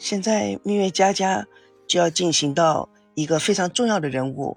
[0.00, 1.46] 现在蜜月佳佳
[1.86, 4.56] 就要进行到一个非常重要的人物，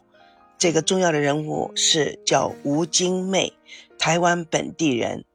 [0.58, 3.52] 这个重要的人物是叫吴金妹，
[4.00, 5.26] 台湾本地人。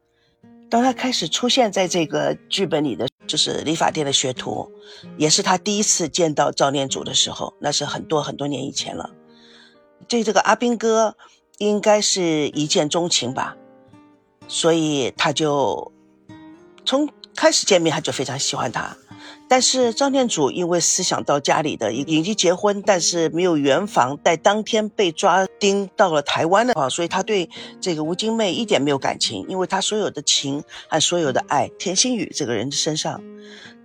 [0.71, 4.73] 当她开始出现在这个剧本里的，就是理发店的学徒，
[5.19, 9.11] 也是他第一次见到赵念祖的时候，那是很多很多年以前了。
[10.09, 11.17] 对这个阿兵哥，
[11.59, 13.59] 应该是一见钟情吧，
[14.49, 15.93] 所以他就
[16.87, 18.97] 从开始见面他就非常喜欢他。
[19.49, 27.49] 但是赵念祖因为思想到家里的已经结婚，但是没有圆房，在当天被抓丁到了台湾的话，所以他对
[27.81, 33.21] 这个吴金妹一点没有感情，因为他所有的情和所有的爱，田心雨这个人的身上。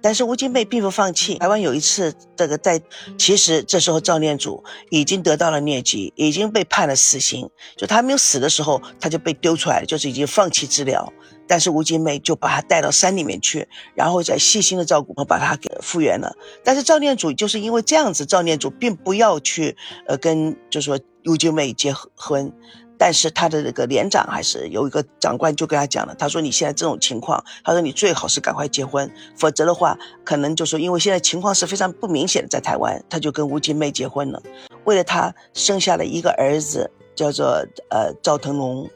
[0.01, 1.35] 但是吴金妹并不放弃。
[1.35, 2.81] 台湾有一次，这个在
[3.17, 7.49] 其实这时候赵念祖已经得到了疟疾，已经被判了死刑。
[7.77, 11.13] 就他没有死的时候，他就被丢出来，就是已经放弃治疗。
[11.47, 16.35] 但是吴金妹就把他带到山里面去，然后再细心的照顾，把他给复原了。
[16.63, 19.75] 但是赵念祖就是因为这样子，赵念祖并不要去
[20.07, 22.51] 呃跟就说吴金妹结婚。
[22.95, 34.41] 但是他的这个连长还是有一个长官就跟他讲了，他说你现在这种情况，他说你最好是赶快结婚，否则的话，可能就说因为现在情况是非常不明显的，在台湾，他就跟吴金妹结婚了，
[34.85, 38.89] 为了他生下了一个儿子，叫做呃赵腾龙，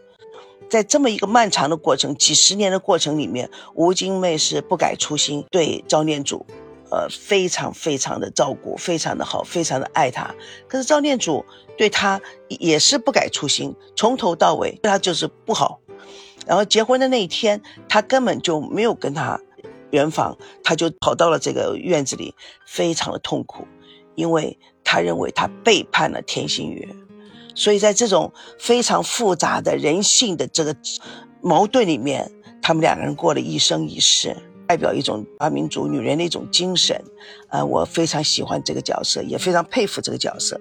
[0.69, 6.45] 在这么一个漫长的过程，几十年的过程里面，吴金妹是不改初心，对赵念祖。
[6.89, 10.33] 呃，非常非常的照顾，非常的好，非常的爱他。
[10.69, 11.43] 可是赵念祖
[11.77, 15.81] 对他也是不改初心，从头到尾对他就是不好。
[16.45, 19.37] 然后结婚的那一天，他根本就没有跟他
[19.91, 22.33] 圆房，他就跑到了这个院子里，
[22.65, 23.67] 非常的痛苦，
[24.15, 26.87] 因为他认为他背叛了田心月。
[27.58, 30.75] 所以在这种非常复杂的人性的这个
[31.41, 34.38] 矛盾里面，他们两个人过了一生一世。
[34.67, 37.02] 代表一种啊民族女人的一种精神，
[37.47, 40.59] 呃，我非常喜欢这个角色，也非常佩服这个角色。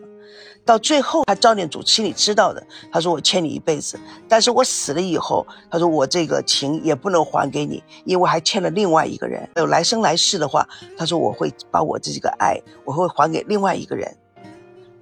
[0.64, 9.48] 到最后，他赵念祖心里知道的，他说：“我欠你一辈子，但是我死了以后，他说我这个情也不能还给你，因为还欠了另外一个人。
[9.56, 10.64] 有来生来世的话，
[10.96, 14.16] 他说我会把我这个爱，我会还给另外一个人。”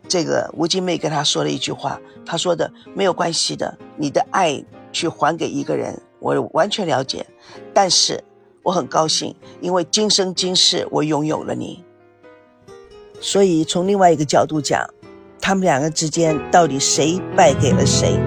[0.08, 7.26] 这个吴金妹跟他说了一句话，他说的没有关系的，你的爱去还给一个人，我完全了解，
[7.72, 8.22] 但是。
[8.66, 11.84] 我很高兴，因为今生今世我拥有了你。
[13.20, 14.88] 所以从另外一个角度讲，
[15.38, 18.18] 他们两个之间到底谁败给了谁？